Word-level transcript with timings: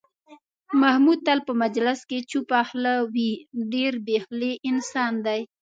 محمود 0.81 1.19
تل 1.27 1.39
په 1.47 1.53
مجلس 1.63 1.99
کې 2.09 2.17
چوپه 2.31 2.59
خوله 2.67 2.93
وي، 3.13 3.31
ډېر 3.73 3.93
بې 4.05 4.17
خولې 4.23 4.53
انسان 4.69 5.13
دی. 5.25 5.41